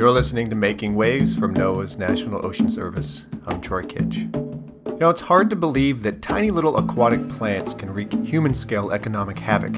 You're 0.00 0.10
listening 0.10 0.48
to 0.48 0.56
Making 0.56 0.94
Waves 0.94 1.38
from 1.38 1.52
NOAA's 1.52 1.98
National 1.98 2.46
Ocean 2.46 2.70
Service. 2.70 3.26
I'm 3.46 3.60
Troy 3.60 3.82
Kitch. 3.82 4.16
You 4.16 4.96
know, 4.98 5.10
it's 5.10 5.20
hard 5.20 5.50
to 5.50 5.56
believe 5.56 6.02
that 6.04 6.22
tiny 6.22 6.50
little 6.50 6.78
aquatic 6.78 7.28
plants 7.28 7.74
can 7.74 7.92
wreak 7.92 8.10
human 8.24 8.54
scale 8.54 8.92
economic 8.92 9.38
havoc, 9.38 9.74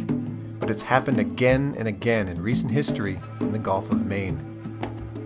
but 0.61 0.71
it's 0.71 0.83
happened 0.83 1.19
again 1.19 1.75
and 1.77 1.89
again 1.89 2.29
in 2.29 2.41
recent 2.41 2.71
history 2.71 3.19
in 3.41 3.51
the 3.51 3.59
Gulf 3.59 3.91
of 3.91 4.07
Maine. 4.07 4.39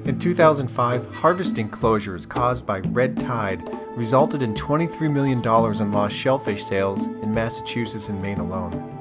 In 0.07 0.19
2005, 0.19 1.15
harvesting 1.17 1.69
closures 1.69 2.27
caused 2.27 2.65
by 2.65 2.79
red 2.79 3.21
tide 3.21 3.69
resulted 3.91 4.43
in 4.43 4.55
$23 4.55 5.13
million 5.13 5.41
in 5.83 5.93
lost 5.93 6.17
shellfish 6.17 6.65
sales 6.65 7.05
in 7.05 7.33
Massachusetts 7.33 8.09
and 8.09 8.23
Maine 8.23 8.39
alone. 8.39 8.96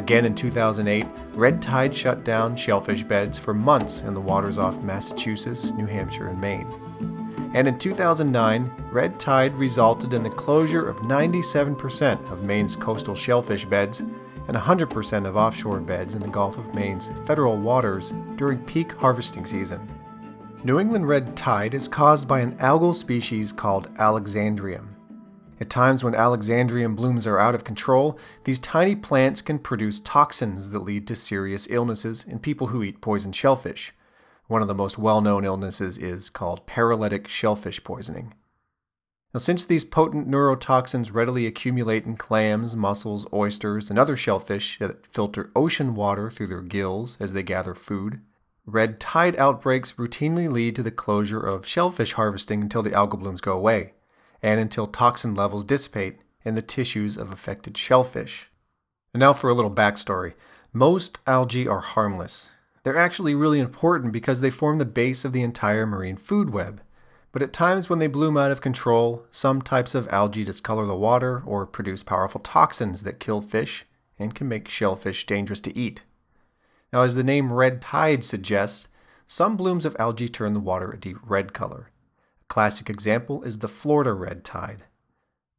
Again 0.00 0.24
in 0.24 0.34
2008, 0.34 1.04
red 1.34 1.60
tide 1.60 1.94
shut 1.94 2.24
down 2.24 2.56
shellfish 2.56 3.02
beds 3.02 3.36
for 3.36 3.52
months 3.52 4.00
in 4.00 4.14
the 4.14 4.20
waters 4.20 4.56
off 4.56 4.80
Massachusetts, 4.80 5.72
New 5.72 5.84
Hampshire, 5.84 6.28
and 6.28 6.40
Maine. 6.40 6.66
And 7.52 7.68
in 7.68 7.78
2009, 7.78 8.72
red 8.90 9.20
tide 9.20 9.54
resulted 9.56 10.14
in 10.14 10.22
the 10.22 10.30
closure 10.30 10.88
of 10.88 10.96
97% 11.00 12.32
of 12.32 12.44
Maine's 12.44 12.76
coastal 12.76 13.14
shellfish 13.14 13.66
beds 13.66 14.00
and 14.00 14.56
100% 14.56 15.26
of 15.26 15.36
offshore 15.36 15.80
beds 15.80 16.14
in 16.14 16.22
the 16.22 16.28
Gulf 16.28 16.56
of 16.56 16.74
Maine's 16.74 17.10
federal 17.26 17.58
waters 17.58 18.14
during 18.36 18.64
peak 18.64 18.92
harvesting 18.92 19.44
season. 19.44 19.86
New 20.64 20.80
England 20.80 21.08
red 21.08 21.36
tide 21.36 21.74
is 21.74 21.88
caused 21.88 22.26
by 22.26 22.40
an 22.40 22.56
algal 22.56 22.94
species 22.94 23.52
called 23.52 23.94
Alexandrium. 23.96 24.89
At 25.60 25.68
times 25.68 26.02
when 26.02 26.14
Alexandrium 26.14 26.96
blooms 26.96 27.26
are 27.26 27.38
out 27.38 27.54
of 27.54 27.64
control, 27.64 28.18
these 28.44 28.58
tiny 28.58 28.96
plants 28.96 29.42
can 29.42 29.58
produce 29.58 30.00
toxins 30.00 30.70
that 30.70 30.78
lead 30.78 31.06
to 31.08 31.14
serious 31.14 31.68
illnesses 31.70 32.24
in 32.24 32.38
people 32.38 32.68
who 32.68 32.82
eat 32.82 33.02
poisoned 33.02 33.36
shellfish. 33.36 33.92
One 34.46 34.62
of 34.62 34.68
the 34.68 34.74
most 34.74 34.96
well 34.96 35.20
known 35.20 35.44
illnesses 35.44 35.98
is 35.98 36.30
called 36.30 36.66
paralytic 36.66 37.28
shellfish 37.28 37.84
poisoning. 37.84 38.32
Now, 39.34 39.38
since 39.38 39.62
these 39.64 39.84
potent 39.84 40.28
neurotoxins 40.28 41.12
readily 41.12 41.46
accumulate 41.46 42.06
in 42.06 42.16
clams, 42.16 42.74
mussels, 42.74 43.26
oysters, 43.30 43.90
and 43.90 43.98
other 43.98 44.16
shellfish 44.16 44.78
that 44.78 45.06
filter 45.06 45.52
ocean 45.54 45.94
water 45.94 46.30
through 46.30 46.48
their 46.48 46.62
gills 46.62 47.18
as 47.20 47.34
they 47.34 47.42
gather 47.42 47.74
food, 47.74 48.22
red 48.64 48.98
tide 48.98 49.36
outbreaks 49.36 49.92
routinely 49.92 50.50
lead 50.50 50.74
to 50.76 50.82
the 50.82 50.90
closure 50.90 51.40
of 51.40 51.66
shellfish 51.66 52.14
harvesting 52.14 52.62
until 52.62 52.82
the 52.82 52.90
algal 52.90 53.20
blooms 53.20 53.42
go 53.42 53.52
away 53.52 53.92
and 54.42 54.60
until 54.60 54.86
toxin 54.86 55.34
levels 55.34 55.64
dissipate 55.64 56.18
in 56.44 56.54
the 56.54 56.62
tissues 56.62 57.16
of 57.16 57.30
affected 57.30 57.76
shellfish. 57.76 58.50
And 59.12 59.20
now 59.20 59.32
for 59.32 59.50
a 59.50 59.54
little 59.54 59.70
backstory. 59.70 60.34
Most 60.72 61.18
algae 61.26 61.66
are 61.66 61.80
harmless. 61.80 62.50
They're 62.82 62.96
actually 62.96 63.34
really 63.34 63.60
important 63.60 64.12
because 64.12 64.40
they 64.40 64.50
form 64.50 64.78
the 64.78 64.84
base 64.84 65.24
of 65.24 65.32
the 65.32 65.42
entire 65.42 65.86
marine 65.86 66.16
food 66.16 66.50
web. 66.50 66.80
But 67.32 67.42
at 67.42 67.52
times 67.52 67.88
when 67.88 67.98
they 67.98 68.06
bloom 68.06 68.36
out 68.36 68.50
of 68.50 68.60
control, 68.60 69.26
some 69.30 69.62
types 69.62 69.94
of 69.94 70.08
algae 70.08 70.44
discolor 70.44 70.86
the 70.86 70.96
water 70.96 71.42
or 71.44 71.66
produce 71.66 72.02
powerful 72.02 72.40
toxins 72.40 73.02
that 73.02 73.20
kill 73.20 73.40
fish 73.40 73.86
and 74.18 74.34
can 74.34 74.48
make 74.48 74.68
shellfish 74.68 75.26
dangerous 75.26 75.60
to 75.62 75.76
eat. 75.76 76.02
Now, 76.92 77.02
as 77.02 77.14
the 77.14 77.22
name 77.22 77.52
red 77.52 77.80
tide 77.82 78.24
suggests, 78.24 78.88
some 79.26 79.56
blooms 79.56 79.84
of 79.84 79.94
algae 79.98 80.28
turn 80.28 80.54
the 80.54 80.60
water 80.60 80.90
a 80.90 80.98
deep 80.98 81.18
red 81.24 81.52
color. 81.52 81.89
Classic 82.50 82.90
example 82.90 83.44
is 83.44 83.60
the 83.60 83.68
Florida 83.68 84.12
red 84.12 84.42
tide. 84.44 84.82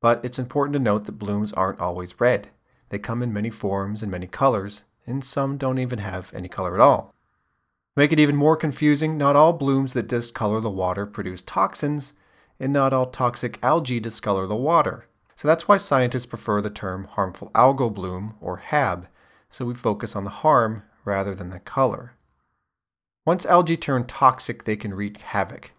But 0.01 0.19
it's 0.25 0.37
important 0.37 0.73
to 0.73 0.79
note 0.79 1.05
that 1.05 1.13
blooms 1.13 1.53
aren't 1.53 1.79
always 1.79 2.19
red. 2.19 2.49
They 2.89 2.99
come 2.99 3.23
in 3.23 3.31
many 3.31 3.49
forms 3.49 4.03
and 4.03 4.11
many 4.11 4.27
colors, 4.27 4.83
and 5.07 5.23
some 5.23 5.55
don't 5.55 5.79
even 5.79 5.99
have 5.99 6.33
any 6.33 6.49
color 6.49 6.73
at 6.73 6.81
all. 6.81 7.15
To 7.95 8.01
make 8.01 8.11
it 8.11 8.19
even 8.19 8.35
more 8.35 8.57
confusing, 8.57 9.17
not 9.17 9.37
all 9.37 9.53
blooms 9.53 9.93
that 9.93 10.09
discolor 10.09 10.59
the 10.59 10.69
water 10.69 11.05
produce 11.05 11.41
toxins, 11.41 12.13
and 12.59 12.73
not 12.73 12.91
all 12.91 13.05
toxic 13.05 13.57
algae 13.63 14.01
discolor 14.01 14.45
the 14.45 14.55
water. 14.57 15.05
So 15.37 15.47
that's 15.47 15.69
why 15.69 15.77
scientists 15.77 16.25
prefer 16.25 16.59
the 16.61 16.69
term 16.69 17.05
harmful 17.05 17.51
algal 17.55 17.93
bloom, 17.93 18.35
or 18.41 18.57
HAB, 18.57 19.07
so 19.49 19.63
we 19.63 19.75
focus 19.75 20.13
on 20.13 20.25
the 20.25 20.29
harm 20.29 20.83
rather 21.05 21.33
than 21.33 21.51
the 21.51 21.61
color. 21.61 22.15
Once 23.25 23.45
algae 23.45 23.77
turn 23.77 24.05
toxic, 24.05 24.65
they 24.65 24.75
can 24.75 24.93
wreak 24.93 25.21
havoc. 25.21 25.71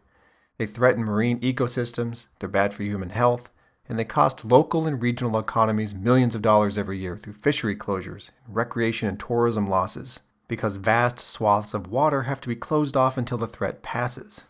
They 0.63 0.67
threaten 0.67 1.03
marine 1.03 1.41
ecosystems, 1.41 2.29
they're 2.39 2.49
bad 2.49 2.73
for 2.73 2.85
human 2.85 3.11
health, 3.11 3.51
and 3.89 3.99
they 3.99 4.05
cost 4.05 4.45
local 4.45 4.87
and 4.87 5.03
regional 5.03 5.37
economies 5.37 5.93
millions 5.93 6.37
of 6.37 6.43
dollars 6.43 6.79
every 6.79 6.99
year 6.99 7.17
through 7.17 7.33
fishery 7.33 7.75
closures, 7.75 8.31
recreation 8.47 9.09
and 9.09 9.19
tourism 9.19 9.67
losses, 9.67 10.21
because 10.47 10.77
vast 10.77 11.19
swaths 11.19 11.75
of 11.75 11.89
water 11.89 12.23
have 12.23 12.41
to 12.43 12.49
be 12.49 12.55
closed 12.55 12.97
off 12.97 13.19
until 13.19 13.39
the 13.39 13.49
threat 13.49 13.83
passes. 13.83 14.45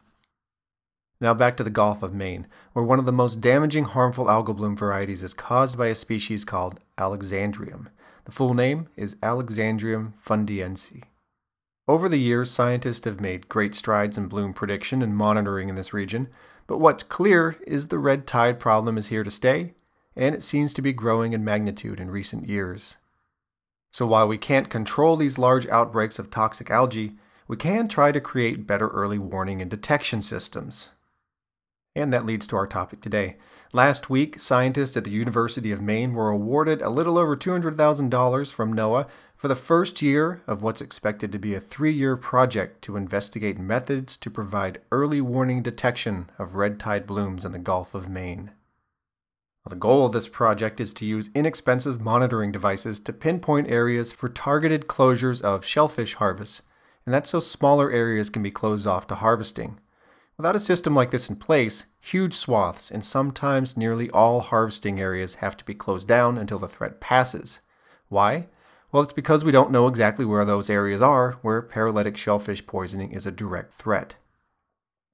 Now 1.18 1.32
back 1.32 1.56
to 1.56 1.64
the 1.64 1.70
Gulf 1.70 2.02
of 2.02 2.12
Maine, 2.12 2.46
where 2.74 2.84
one 2.84 2.98
of 2.98 3.06
the 3.06 3.10
most 3.10 3.40
damaging 3.40 3.84
harmful 3.84 4.26
algal 4.26 4.54
bloom 4.54 4.76
varieties 4.76 5.22
is 5.22 5.32
caused 5.32 5.78
by 5.78 5.86
a 5.86 5.94
species 5.94 6.44
called 6.44 6.78
Alexandrium. 6.98 7.86
The 8.26 8.32
full 8.32 8.52
name 8.52 8.88
is 8.96 9.14
Alexandrium 9.22 10.12
fundyense. 10.22 11.04
Over 11.92 12.08
the 12.08 12.16
years, 12.16 12.50
scientists 12.50 13.04
have 13.04 13.20
made 13.20 13.50
great 13.50 13.74
strides 13.74 14.16
in 14.16 14.26
bloom 14.26 14.54
prediction 14.54 15.02
and 15.02 15.14
monitoring 15.14 15.68
in 15.68 15.74
this 15.74 15.92
region, 15.92 16.28
but 16.66 16.78
what's 16.78 17.02
clear 17.02 17.58
is 17.66 17.88
the 17.88 17.98
red 17.98 18.26
tide 18.26 18.58
problem 18.58 18.96
is 18.96 19.08
here 19.08 19.22
to 19.22 19.30
stay, 19.30 19.74
and 20.16 20.34
it 20.34 20.42
seems 20.42 20.72
to 20.72 20.80
be 20.80 20.94
growing 20.94 21.34
in 21.34 21.44
magnitude 21.44 22.00
in 22.00 22.10
recent 22.10 22.48
years. 22.48 22.96
So 23.90 24.06
while 24.06 24.26
we 24.26 24.38
can't 24.38 24.70
control 24.70 25.16
these 25.16 25.36
large 25.36 25.66
outbreaks 25.68 26.18
of 26.18 26.30
toxic 26.30 26.70
algae, 26.70 27.12
we 27.46 27.58
can 27.58 27.88
try 27.88 28.10
to 28.10 28.22
create 28.22 28.66
better 28.66 28.88
early 28.88 29.18
warning 29.18 29.60
and 29.60 29.70
detection 29.70 30.22
systems. 30.22 30.92
And 31.94 32.12
that 32.12 32.24
leads 32.24 32.46
to 32.46 32.56
our 32.56 32.66
topic 32.66 33.02
today. 33.02 33.36
Last 33.74 34.08
week, 34.08 34.40
scientists 34.40 34.96
at 34.96 35.04
the 35.04 35.10
University 35.10 35.72
of 35.72 35.82
Maine 35.82 36.14
were 36.14 36.30
awarded 36.30 36.80
a 36.80 36.88
little 36.88 37.18
over 37.18 37.36
$200,000 37.36 38.52
from 38.52 38.74
NOAA 38.74 39.08
for 39.36 39.48
the 39.48 39.54
first 39.54 40.00
year 40.00 40.42
of 40.46 40.62
what's 40.62 40.80
expected 40.80 41.32
to 41.32 41.38
be 41.38 41.54
a 41.54 41.60
three 41.60 41.92
year 41.92 42.16
project 42.16 42.80
to 42.82 42.96
investigate 42.96 43.58
methods 43.58 44.16
to 44.16 44.30
provide 44.30 44.80
early 44.90 45.20
warning 45.20 45.62
detection 45.62 46.30
of 46.38 46.54
red 46.54 46.78
tide 46.78 47.06
blooms 47.06 47.44
in 47.44 47.52
the 47.52 47.58
Gulf 47.58 47.94
of 47.94 48.08
Maine. 48.08 48.52
The 49.68 49.76
goal 49.76 50.06
of 50.06 50.12
this 50.12 50.28
project 50.28 50.80
is 50.80 50.92
to 50.94 51.06
use 51.06 51.30
inexpensive 51.34 52.00
monitoring 52.00 52.50
devices 52.50 52.98
to 53.00 53.12
pinpoint 53.12 53.70
areas 53.70 54.12
for 54.12 54.28
targeted 54.28 54.88
closures 54.88 55.40
of 55.40 55.64
shellfish 55.64 56.14
harvests, 56.14 56.62
and 57.06 57.14
that's 57.14 57.30
so 57.30 57.38
smaller 57.38 57.90
areas 57.90 58.28
can 58.28 58.42
be 58.42 58.50
closed 58.50 58.86
off 58.86 59.06
to 59.06 59.14
harvesting. 59.16 59.78
Without 60.36 60.56
a 60.56 60.60
system 60.60 60.94
like 60.94 61.10
this 61.10 61.28
in 61.28 61.36
place, 61.36 61.86
huge 62.00 62.34
swaths 62.34 62.90
and 62.90 63.04
sometimes 63.04 63.76
nearly 63.76 64.10
all 64.10 64.40
harvesting 64.40 65.00
areas 65.00 65.34
have 65.36 65.56
to 65.56 65.64
be 65.64 65.74
closed 65.74 66.08
down 66.08 66.38
until 66.38 66.58
the 66.58 66.68
threat 66.68 67.00
passes. 67.00 67.60
Why? 68.08 68.48
Well, 68.90 69.02
it's 69.02 69.12
because 69.12 69.44
we 69.44 69.52
don't 69.52 69.70
know 69.70 69.88
exactly 69.88 70.24
where 70.24 70.44
those 70.44 70.68
areas 70.68 71.00
are 71.00 71.32
where 71.42 71.62
paralytic 71.62 72.16
shellfish 72.16 72.66
poisoning 72.66 73.12
is 73.12 73.26
a 73.26 73.30
direct 73.30 73.72
threat. 73.72 74.16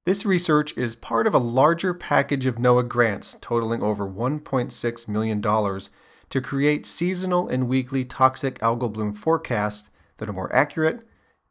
This 0.05 0.25
research 0.25 0.77
is 0.77 0.97
part 0.97 1.27
of 1.27 1.35
a 1.35 1.39
larger 1.39 1.93
package 1.93 2.47
of 2.47 2.57
NOAA 2.57 2.89
grants 2.89 3.37
totaling 3.41 3.83
over 3.83 4.09
$1.6 4.09 5.09
million 5.09 5.43
to 5.43 6.41
create 6.41 6.87
seasonal 6.87 7.49
and 7.49 7.69
weekly 7.69 8.05
toxic 8.05 8.59
algal 8.61 8.93
bloom 8.93 9.13
forecasts 9.13 9.91
that 10.17 10.29
are 10.29 10.33
more 10.33 10.55
accurate 10.55 11.05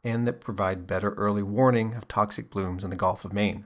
and 0.03 0.27
that 0.27 0.41
provide 0.41 0.87
better 0.87 1.11
early 1.13 1.43
warning 1.43 1.93
of 1.93 2.07
toxic 2.07 2.49
blooms 2.49 2.83
in 2.83 2.89
the 2.89 2.95
Gulf 2.95 3.25
of 3.25 3.33
Maine. 3.33 3.65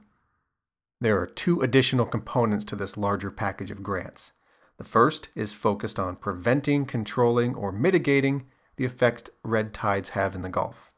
There 1.00 1.20
are 1.20 1.28
two 1.28 1.62
additional 1.62 2.06
components 2.06 2.66
to 2.66 2.76
this 2.76 2.96
larger 2.98 3.32
package 3.32 3.72
of 3.72 3.84
grants. 3.84 4.34
The 4.78 4.84
first 4.84 5.30
is 5.36 5.54
focused 5.54 6.00
on 6.00 6.16
preventing, 6.16 6.86
controlling, 6.86 7.56
or 7.56 7.72
mitigating 7.72 8.46
the 8.78 8.86
effects 8.86 9.30
red 9.44 9.74
tides 9.74 10.10
have 10.10 10.36
in 10.36 10.42
the 10.42 10.50
Gulf. 10.50 10.92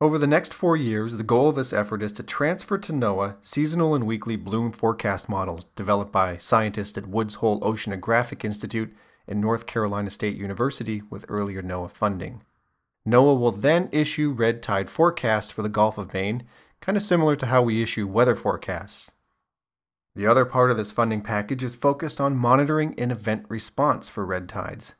Over 0.00 0.18
the 0.18 0.26
next 0.26 0.52
four 0.52 0.76
years, 0.76 1.16
the 1.16 1.22
goal 1.22 1.48
of 1.48 1.56
this 1.56 1.72
effort 1.72 2.02
is 2.02 2.12
to 2.12 2.22
transfer 2.22 2.76
to 2.78 2.92
NOAA 2.92 3.36
seasonal 3.40 3.94
and 3.94 4.06
weekly 4.06 4.36
bloom 4.36 4.72
forecast 4.72 5.28
models 5.28 5.64
developed 5.76 6.12
by 6.12 6.36
scientists 6.36 6.98
at 6.98 7.06
Woods 7.06 7.36
Hole 7.36 7.60
Oceanographic 7.60 8.44
Institute 8.44 8.94
and 9.26 9.40
North 9.40 9.66
Carolina 9.66 10.10
State 10.10 10.36
University 10.36 11.02
with 11.08 11.24
earlier 11.28 11.62
NOAA 11.62 11.90
funding. 11.90 12.42
NOAA 13.06 13.38
will 13.38 13.52
then 13.52 13.90
issue 13.92 14.32
red 14.32 14.62
tide 14.62 14.88
forecasts 14.88 15.50
for 15.50 15.62
the 15.62 15.68
Gulf 15.68 15.98
of 15.98 16.14
Maine, 16.14 16.44
kind 16.80 16.96
of 16.96 17.02
similar 17.02 17.36
to 17.36 17.46
how 17.46 17.62
we 17.62 17.82
issue 17.82 18.06
weather 18.06 18.34
forecasts. 18.34 19.10
The 20.16 20.26
other 20.26 20.44
part 20.44 20.70
of 20.70 20.76
this 20.76 20.90
funding 20.90 21.20
package 21.20 21.62
is 21.62 21.74
focused 21.74 22.20
on 22.20 22.36
monitoring 22.36 22.94
and 22.96 23.12
event 23.12 23.44
response 23.48 24.08
for 24.08 24.24
red 24.24 24.48
tides. 24.48 24.94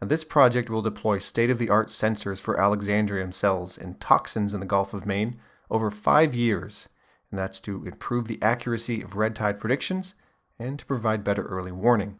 Now, 0.00 0.08
this 0.08 0.24
project 0.24 0.70
will 0.70 0.80
deploy 0.80 1.18
state 1.18 1.50
of 1.50 1.58
the 1.58 1.68
art 1.68 1.88
sensors 1.88 2.40
for 2.40 2.56
Alexandrium 2.56 3.34
cells 3.34 3.76
and 3.76 4.00
toxins 4.00 4.54
in 4.54 4.60
the 4.60 4.66
Gulf 4.66 4.94
of 4.94 5.04
Maine 5.04 5.38
over 5.70 5.90
five 5.90 6.34
years, 6.34 6.88
and 7.30 7.38
that's 7.38 7.60
to 7.60 7.84
improve 7.84 8.26
the 8.26 8.40
accuracy 8.40 9.02
of 9.02 9.16
red 9.16 9.34
tide 9.34 9.60
predictions 9.60 10.14
and 10.58 10.78
to 10.78 10.86
provide 10.86 11.24
better 11.24 11.42
early 11.42 11.72
warning. 11.72 12.18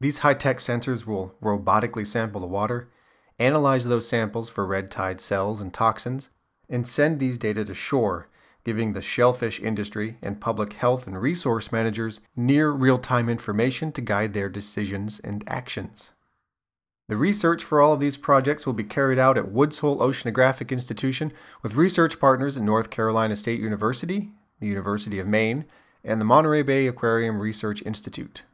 These 0.00 0.20
high 0.20 0.34
tech 0.34 0.58
sensors 0.58 1.06
will 1.06 1.34
robotically 1.42 2.06
sample 2.06 2.40
the 2.40 2.46
water 2.46 2.88
analyze 3.40 3.86
those 3.86 4.06
samples 4.06 4.48
for 4.48 4.66
red 4.66 4.90
tide 4.90 5.20
cells 5.20 5.60
and 5.60 5.74
toxins, 5.74 6.30
and 6.68 6.86
send 6.86 7.18
these 7.18 7.38
data 7.38 7.64
to 7.64 7.74
shore, 7.74 8.28
giving 8.64 8.92
the 8.92 9.02
shellfish 9.02 9.58
industry 9.58 10.18
and 10.22 10.40
public 10.40 10.74
health 10.74 11.06
and 11.06 11.20
resource 11.20 11.72
managers 11.72 12.20
near 12.36 12.70
real 12.70 12.98
time 12.98 13.28
information 13.28 13.90
to 13.90 14.00
guide 14.00 14.34
their 14.34 14.48
decisions 14.48 15.18
and 15.18 15.42
actions. 15.48 16.12
The 17.08 17.16
research 17.16 17.64
for 17.64 17.80
all 17.80 17.94
of 17.94 17.98
these 17.98 18.16
projects 18.16 18.66
will 18.66 18.72
be 18.72 18.84
carried 18.84 19.18
out 19.18 19.36
at 19.36 19.50
Woods 19.50 19.78
Hole 19.78 19.98
Oceanographic 19.98 20.70
Institution 20.70 21.32
with 21.60 21.74
research 21.74 22.20
partners 22.20 22.56
at 22.56 22.62
North 22.62 22.90
Carolina 22.90 23.34
State 23.34 23.58
University, 23.58 24.30
the 24.60 24.68
University 24.68 25.18
of 25.18 25.26
Maine, 25.26 25.64
and 26.04 26.20
the 26.20 26.24
Monterey 26.24 26.62
Bay 26.62 26.86
Aquarium 26.86 27.40
Research 27.40 27.82
Institute. 27.84 28.44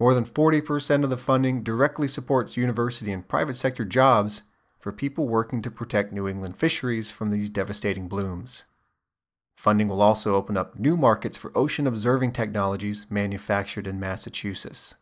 More 0.00 0.14
than 0.14 0.24
40% 0.24 1.04
of 1.04 1.10
the 1.10 1.18
funding 1.18 1.62
directly 1.62 2.08
supports 2.08 2.56
university 2.56 3.12
and 3.12 3.28
private 3.28 3.56
sector 3.56 3.84
jobs 3.84 4.42
for 4.78 4.92
people 4.92 5.28
working 5.28 5.60
to 5.60 5.70
protect 5.70 6.10
New 6.10 6.26
England 6.26 6.56
fisheries 6.56 7.10
from 7.10 7.30
these 7.30 7.50
devastating 7.50 8.08
blooms. 8.08 8.64
Funding 9.54 9.88
will 9.88 10.00
also 10.00 10.34
open 10.34 10.56
up 10.56 10.78
new 10.78 10.96
markets 10.96 11.36
for 11.36 11.52
ocean 11.54 11.86
observing 11.86 12.32
technologies 12.32 13.06
manufactured 13.10 13.86
in 13.86 14.00
Massachusetts. 14.00 14.94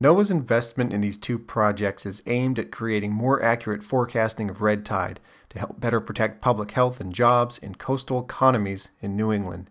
NOAA's 0.00 0.30
investment 0.30 0.92
in 0.92 1.00
these 1.00 1.18
two 1.18 1.36
projects 1.36 2.06
is 2.06 2.22
aimed 2.26 2.60
at 2.60 2.70
creating 2.70 3.12
more 3.12 3.42
accurate 3.42 3.82
forecasting 3.82 4.48
of 4.48 4.60
red 4.60 4.84
tide 4.84 5.18
to 5.48 5.58
help 5.58 5.80
better 5.80 6.00
protect 6.00 6.40
public 6.40 6.70
health 6.70 7.00
and 7.00 7.12
jobs 7.12 7.58
in 7.58 7.74
coastal 7.74 8.22
economies 8.22 8.90
in 9.00 9.16
New 9.16 9.32
England. 9.32 9.68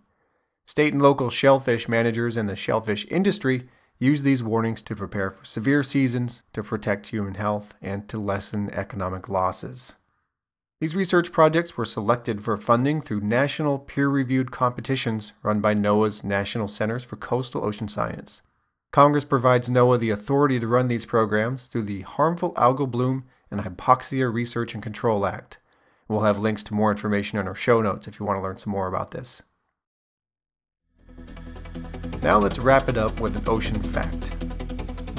State 0.65 0.91
and 0.91 1.01
local 1.01 1.29
shellfish 1.29 1.87
managers 1.87 2.35
and 2.35 2.49
the 2.49 2.55
shellfish 2.57 3.07
industry 3.09 3.69
use 4.01 4.23
these 4.23 4.43
warnings 4.43 4.81
to 4.81 4.95
prepare 4.95 5.29
for 5.29 5.45
severe 5.45 5.83
seasons, 5.83 6.41
to 6.53 6.63
protect 6.63 7.07
human 7.07 7.35
health, 7.35 7.75
and 7.81 8.09
to 8.09 8.17
lessen 8.17 8.69
economic 8.71 9.29
losses. 9.29 9.95
These 10.79 10.95
research 10.95 11.31
projects 11.31 11.77
were 11.77 11.85
selected 11.85 12.43
for 12.43 12.57
funding 12.57 13.01
through 13.01 13.21
national 13.21 13.77
peer 13.77 14.09
reviewed 14.09 14.49
competitions 14.49 15.33
run 15.43 15.61
by 15.61 15.75
NOAA's 15.75 16.23
National 16.23 16.67
Centers 16.67 17.03
for 17.03 17.15
Coastal 17.15 17.63
Ocean 17.63 17.87
Science. 17.87 18.41
Congress 18.91 19.23
provides 19.23 19.69
NOAA 19.69 19.99
the 19.99 20.09
authority 20.09 20.59
to 20.59 20.65
run 20.65 20.87
these 20.87 21.05
programs 21.05 21.67
through 21.67 21.83
the 21.83 22.01
Harmful 22.01 22.55
Algal 22.55 22.89
Bloom 22.89 23.25
and 23.51 23.61
Hypoxia 23.61 24.33
Research 24.33 24.73
and 24.73 24.81
Control 24.81 25.27
Act. 25.27 25.59
We'll 26.07 26.21
have 26.21 26.39
links 26.39 26.63
to 26.63 26.73
more 26.73 26.89
information 26.89 27.37
in 27.37 27.47
our 27.47 27.55
show 27.55 27.81
notes 27.81 28.07
if 28.07 28.19
you 28.19 28.25
want 28.25 28.37
to 28.37 28.41
learn 28.41 28.57
some 28.57 28.71
more 28.71 28.87
about 28.87 29.11
this. 29.11 29.43
Now 32.23 32.37
let's 32.37 32.59
wrap 32.59 32.87
it 32.87 32.97
up 32.97 33.19
with 33.19 33.35
an 33.35 33.43
ocean 33.47 33.81
fact. 33.81 34.35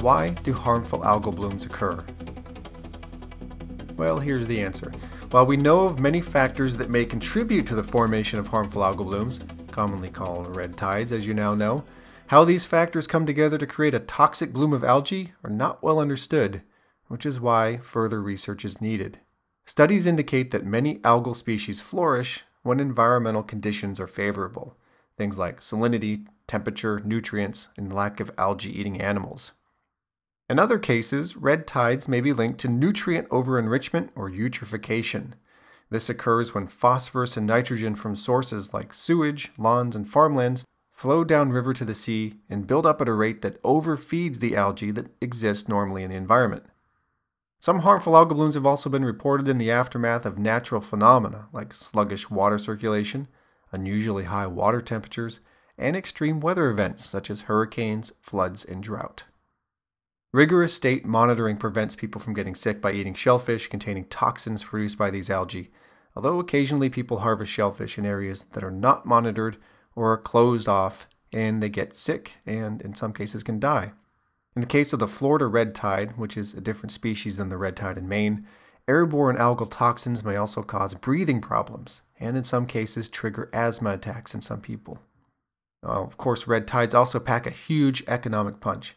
Why 0.01 0.29
do 0.29 0.53
harmful 0.53 0.99
algal 0.99 1.35
blooms 1.35 1.65
occur? 1.65 2.03
Well, 3.97 4.19
here's 4.19 4.47
the 4.47 4.61
answer. 4.61 4.91
While 5.31 5.45
we 5.45 5.57
know 5.57 5.85
of 5.85 5.99
many 5.99 6.21
factors 6.21 6.77
that 6.77 6.89
may 6.89 7.03
contribute 7.03 7.67
to 7.67 7.75
the 7.75 7.83
formation 7.83 8.39
of 8.39 8.47
harmful 8.47 8.83
algal 8.83 9.05
blooms, 9.05 9.41
commonly 9.71 10.09
called 10.09 10.55
red 10.55 10.77
tides, 10.77 11.11
as 11.11 11.27
you 11.27 11.33
now 11.33 11.53
know, 11.53 11.83
how 12.27 12.45
these 12.45 12.63
factors 12.63 13.05
come 13.05 13.25
together 13.25 13.57
to 13.57 13.67
create 13.67 13.93
a 13.93 13.99
toxic 13.99 14.53
bloom 14.53 14.71
of 14.71 14.83
algae 14.83 15.33
are 15.43 15.49
not 15.49 15.83
well 15.83 15.99
understood, 15.99 16.61
which 17.07 17.25
is 17.25 17.41
why 17.41 17.77
further 17.77 18.21
research 18.21 18.63
is 18.63 18.79
needed. 18.79 19.19
Studies 19.65 20.07
indicate 20.07 20.51
that 20.51 20.65
many 20.65 20.99
algal 20.99 21.35
species 21.35 21.81
flourish 21.81 22.45
when 22.61 22.79
environmental 22.79 23.43
conditions 23.43 23.99
are 23.99 24.07
favorable, 24.07 24.77
things 25.17 25.37
like 25.37 25.59
salinity, 25.59 26.25
temperature, 26.47 27.01
nutrients, 27.03 27.69
and 27.77 27.93
lack 27.93 28.19
of 28.19 28.31
algae 28.37 28.77
eating 28.77 28.99
animals. 28.99 29.53
In 30.49 30.59
other 30.59 30.77
cases, 30.77 31.37
red 31.37 31.65
tides 31.65 32.07
may 32.07 32.21
be 32.21 32.33
linked 32.33 32.59
to 32.59 32.67
nutrient 32.67 33.29
overenrichment 33.29 34.09
or 34.15 34.29
eutrophication. 34.29 35.33
This 35.89 36.09
occurs 36.09 36.53
when 36.53 36.67
phosphorus 36.67 37.37
and 37.37 37.47
nitrogen 37.47 37.95
from 37.95 38.15
sources 38.15 38.73
like 38.73 38.93
sewage, 38.93 39.51
lawns, 39.57 39.95
and 39.95 40.07
farmlands 40.07 40.65
flow 40.91 41.23
downriver 41.23 41.73
to 41.73 41.85
the 41.85 41.95
sea 41.95 42.35
and 42.49 42.67
build 42.67 42.85
up 42.85 43.01
at 43.01 43.09
a 43.09 43.13
rate 43.13 43.41
that 43.41 43.61
overfeeds 43.63 44.39
the 44.39 44.55
algae 44.55 44.91
that 44.91 45.11
exist 45.21 45.67
normally 45.67 46.03
in 46.03 46.09
the 46.09 46.15
environment. 46.15 46.65
Some 47.59 47.79
harmful 47.79 48.13
algal 48.13 48.29
blooms 48.29 48.55
have 48.55 48.65
also 48.65 48.89
been 48.89 49.05
reported 49.05 49.47
in 49.47 49.57
the 49.57 49.71
aftermath 49.71 50.25
of 50.25 50.37
natural 50.37 50.81
phenomena 50.81 51.47
like 51.53 51.73
sluggish 51.73 52.29
water 52.29 52.57
circulation, 52.57 53.27
unusually 53.73 54.25
high 54.25 54.47
water 54.47 54.79
temperatures, 54.79 55.39
and 55.77 55.95
extreme 55.95 56.39
weather 56.39 56.69
events 56.69 57.05
such 57.05 57.29
as 57.29 57.41
hurricanes, 57.41 58.11
floods, 58.21 58.63
and 58.63 58.83
drought. 58.83 59.25
Rigorous 60.31 60.73
state 60.73 61.05
monitoring 61.05 61.57
prevents 61.57 61.95
people 61.95 62.19
from 62.19 62.33
getting 62.33 62.55
sick 62.55 62.81
by 62.81 62.91
eating 62.91 63.13
shellfish 63.13 63.67
containing 63.67 64.05
toxins 64.05 64.63
produced 64.63 64.97
by 64.97 65.11
these 65.11 65.29
algae, 65.29 65.71
although 66.15 66.39
occasionally 66.39 66.89
people 66.89 67.19
harvest 67.19 67.51
shellfish 67.51 67.97
in 67.97 68.05
areas 68.05 68.43
that 68.53 68.63
are 68.63 68.71
not 68.71 69.05
monitored 69.05 69.57
or 69.95 70.11
are 70.11 70.17
closed 70.17 70.67
off 70.67 71.07
and 71.31 71.61
they 71.61 71.69
get 71.69 71.95
sick 71.95 72.37
and 72.45 72.81
in 72.81 72.95
some 72.95 73.13
cases 73.13 73.43
can 73.43 73.59
die. 73.59 73.93
In 74.55 74.61
the 74.61 74.67
case 74.67 74.93
of 74.93 74.99
the 74.99 75.07
Florida 75.07 75.47
red 75.47 75.73
tide, 75.73 76.17
which 76.17 76.37
is 76.37 76.53
a 76.53 76.61
different 76.61 76.91
species 76.91 77.37
than 77.37 77.49
the 77.49 77.57
red 77.57 77.75
tide 77.75 77.97
in 77.97 78.07
Maine, 78.07 78.45
airborne 78.87 79.37
algal 79.37 79.69
toxins 79.69 80.23
may 80.23 80.35
also 80.35 80.61
cause 80.61 80.93
breathing 80.93 81.41
problems 81.41 82.01
and 82.19 82.35
in 82.35 82.43
some 82.43 82.65
cases 82.65 83.09
trigger 83.09 83.49
asthma 83.53 83.91
attacks 83.91 84.33
in 84.33 84.41
some 84.41 84.61
people. 84.61 84.99
Of 85.81 86.17
course, 86.17 86.47
red 86.47 86.67
tides 86.67 86.95
also 86.95 87.19
pack 87.19 87.45
a 87.45 87.51
huge 87.51 88.03
economic 88.07 88.59
punch. 88.59 88.95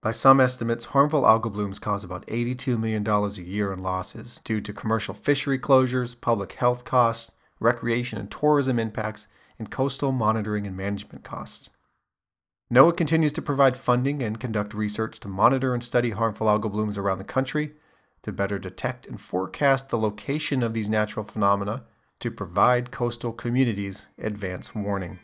By 0.00 0.12
some 0.12 0.40
estimates, 0.40 0.86
harmful 0.86 1.22
algal 1.22 1.52
blooms 1.52 1.78
cause 1.78 2.02
about 2.02 2.26
$82 2.26 2.78
million 2.78 3.06
a 3.06 3.28
year 3.40 3.72
in 3.72 3.80
losses 3.80 4.40
due 4.42 4.60
to 4.60 4.72
commercial 4.72 5.14
fishery 5.14 5.58
closures, 5.58 6.20
public 6.20 6.54
health 6.54 6.84
costs, 6.84 7.32
recreation 7.60 8.18
and 8.18 8.30
tourism 8.30 8.78
impacts, 8.78 9.28
and 9.58 9.70
coastal 9.70 10.10
monitoring 10.10 10.66
and 10.66 10.76
management 10.76 11.22
costs. 11.22 11.70
NOAA 12.72 12.96
continues 12.96 13.32
to 13.32 13.42
provide 13.42 13.76
funding 13.76 14.22
and 14.22 14.40
conduct 14.40 14.74
research 14.74 15.20
to 15.20 15.28
monitor 15.28 15.74
and 15.74 15.84
study 15.84 16.10
harmful 16.10 16.46
algal 16.46 16.72
blooms 16.72 16.98
around 16.98 17.18
the 17.18 17.24
country, 17.24 17.74
to 18.22 18.32
better 18.32 18.58
detect 18.58 19.06
and 19.06 19.20
forecast 19.20 19.88
the 19.88 19.98
location 19.98 20.62
of 20.62 20.74
these 20.74 20.88
natural 20.88 21.24
phenomena, 21.24 21.84
to 22.20 22.30
provide 22.30 22.92
coastal 22.92 23.32
communities 23.32 24.08
advance 24.18 24.74
warning. 24.74 25.18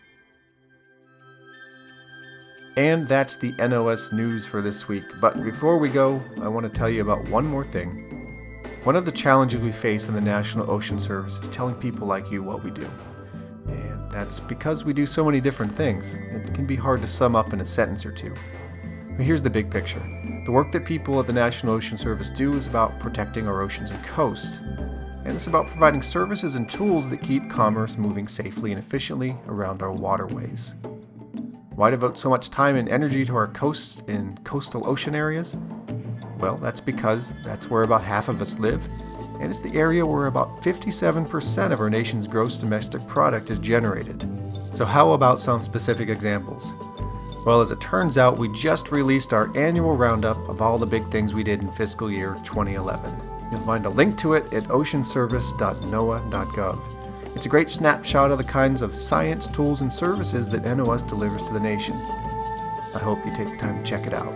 And 2.77 3.09
that's 3.09 3.37
the 3.37 3.53
NOS 3.59 4.13
news 4.13 4.47
for 4.47 4.63
this 4.63 4.87
week. 4.87 5.05
But 5.21 5.43
before 5.43 5.79
we 5.79 5.89
go, 5.89 6.23
I 6.41 6.49
want 6.49 6.65
to 6.65 6.79
tell 6.79 6.89
you 6.89 7.03
about 7.03 7.29
one 7.29 7.45
more 7.45 7.65
thing. 7.65 8.05
One 8.85 8.95
of 8.95 9.05
the 9.05 9.13
challenges 9.13 9.61
we 9.61 9.73
face 9.73 10.07
in 10.07 10.15
the 10.15 10.21
National 10.21 10.71
Ocean 10.71 10.99
Service 10.99 11.39
is 11.39 11.49
telling 11.49 11.75
people 11.75 12.07
like 12.07 12.31
you 12.31 12.43
what 12.43 12.63
we 12.63 12.71
do. 12.71 12.89
And 13.67 14.11
that's 14.13 14.39
because 14.39 14.85
we 14.85 14.93
do 14.93 15.07
so 15.07 15.25
many 15.25 15.41
different 15.41 15.75
things. 15.75 16.15
It 16.15 16.55
can 16.55 16.67
be 16.67 16.77
hard 16.77 17.03
to 17.03 17.09
sum 17.09 17.35
up 17.35 17.53
in 17.53 17.61
a 17.61 17.67
sentence 17.67 18.07
or 18.07 18.13
two. 18.13 18.33
But 19.17 19.27
here's 19.27 19.43
the 19.43 19.51
big 19.51 19.71
picture. 19.71 20.01
The 20.49 20.53
work 20.53 20.73
that 20.73 20.87
people 20.87 21.21
at 21.21 21.27
the 21.27 21.33
National 21.35 21.75
Ocean 21.75 21.99
Service 21.99 22.31
do 22.31 22.55
is 22.55 22.67
about 22.67 22.99
protecting 23.01 23.47
our 23.47 23.61
oceans 23.61 23.91
and 23.91 24.03
coast. 24.03 24.59
And 25.27 25.37
it's 25.37 25.47
about 25.47 25.67
providing 25.67 26.01
services 26.01 26.55
and 26.55 26.71
tools 26.71 27.11
that 27.11 27.21
keep 27.21 27.51
commerce 27.51 27.99
moving 27.99 28.27
safely 28.27 28.73
and 28.73 28.79
efficiently 28.79 29.37
around 29.47 29.83
our 29.83 29.93
waterways. 29.93 30.75
Why 31.75 31.91
devote 31.91 32.19
so 32.19 32.31
much 32.31 32.49
time 32.49 32.77
and 32.77 32.89
energy 32.89 33.27
to 33.27 33.37
our 33.37 33.49
coasts 33.49 34.03
and 34.09 34.43
coastal 34.45 34.89
ocean 34.89 35.15
areas? 35.15 35.55
Well, 36.39 36.57
that's 36.57 36.81
because 36.81 37.35
that's 37.45 37.69
where 37.69 37.83
about 37.83 38.03
half 38.03 38.31
of 38.31 38.41
us 38.41 38.59
live, 38.59 38.89
and 39.41 39.51
it's 39.51 39.61
the 39.61 39.77
area 39.77 40.07
where 40.07 40.29
about 40.29 40.63
57% 40.63 41.73
of 41.73 41.81
our 41.81 41.91
nation's 41.91 42.27
gross 42.27 42.57
domestic 42.57 43.07
product 43.07 43.51
is 43.51 43.59
generated. 43.59 44.27
So, 44.73 44.87
how 44.87 45.13
about 45.13 45.41
some 45.41 45.61
specific 45.61 46.09
examples? 46.09 46.73
Well, 47.45 47.61
as 47.61 47.71
it 47.71 47.81
turns 47.81 48.19
out, 48.19 48.39
we 48.39 48.49
just 48.49 48.93
released 48.93 49.33
our 49.33 49.57
annual 49.57 49.97
roundup 49.97 50.49
of 50.49 50.61
all 50.61 50.79
the 50.79 50.87
big 50.87 51.09
things 51.11 51.35
we 51.35 51.43
did 51.43 51.61
in 51.61 51.71
fiscal 51.71 52.11
year 52.11 52.37
2011. 52.45 53.11
You'll 53.51 53.61
find 53.61 53.87
a 53.87 53.91
link 53.91 54.19
to 54.19 54.35
it 54.35 54.53
at 54.53 54.65
oceanservice.noaa.gov. 54.65 56.79
It's 57.35 57.47
a 57.47 57.49
great 57.49 57.71
snapshot 57.71 58.31
of 58.31 58.39
the 58.39 58.45
kinds 58.45 58.83
of 58.83 58.95
science, 58.95 59.47
tools, 59.47 59.81
and 59.81 59.93
services 59.93 60.49
that 60.51 60.65
NOS 60.65 61.03
delivers 61.03 61.43
to 61.45 61.53
the 61.53 61.61
nation. 61.61 61.97
I 62.95 62.99
hope 62.99 63.25
you 63.25 63.35
take 63.35 63.51
the 63.51 63.57
time 63.57 63.79
to 63.79 63.85
check 63.85 64.07
it 64.07 64.13
out. 64.13 64.35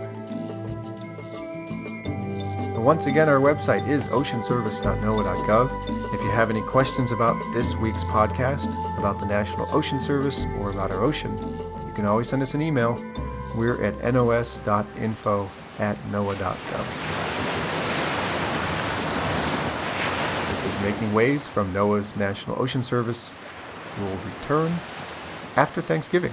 And 2.83 2.83
once 2.83 3.05
again, 3.05 3.29
our 3.29 3.39
website 3.39 3.87
is 3.87 4.07
oceanservice.noaa.gov. 4.07 6.13
If 6.13 6.21
you 6.21 6.31
have 6.31 6.49
any 6.49 6.61
questions 6.61 7.11
about 7.11 7.37
this 7.53 7.77
week's 7.77 8.03
podcast, 8.05 8.73
about 8.97 9.19
the 9.19 9.25
National 9.25 9.67
Ocean 9.75 9.99
Service, 9.99 10.45
or 10.59 10.71
about 10.71 10.91
our 10.91 11.03
ocean, 11.03 11.37
you 11.93 11.97
can 11.97 12.05
always 12.07 12.27
send 12.27 12.41
us 12.41 12.55
an 12.55 12.61
email. 12.63 12.99
We're 13.55 13.79
at 13.83 14.03
nos.info 14.03 15.51
at 15.77 15.95
noaa.gov. 16.09 16.87
This 20.49 20.63
is 20.63 20.81
Making 20.81 21.13
Waves 21.13 21.47
from 21.47 21.71
NOAA's 21.71 22.15
National 22.15 22.59
Ocean 22.59 22.81
Service 22.81 23.31
we 23.99 24.05
will 24.05 24.17
return 24.25 24.71
after 25.55 25.83
Thanksgiving. 25.83 26.31